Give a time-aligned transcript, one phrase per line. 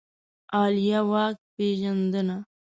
[0.55, 2.37] عالیه واک پېژندنه